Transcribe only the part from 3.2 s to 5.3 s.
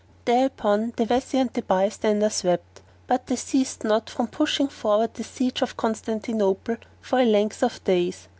they ceased not from pushing forward the